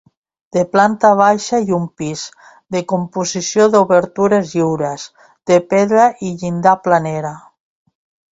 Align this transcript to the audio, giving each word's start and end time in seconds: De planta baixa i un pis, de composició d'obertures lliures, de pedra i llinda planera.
De 0.55 0.61
planta 0.75 1.09
baixa 1.17 1.57
i 1.65 1.75
un 1.77 1.83
pis, 2.01 2.23
de 2.75 2.81
composició 2.93 3.67
d'obertures 3.75 4.55
lliures, 4.55 5.05
de 5.51 5.59
pedra 5.75 6.07
i 6.29 6.35
llinda 6.41 6.77
planera. 6.89 7.33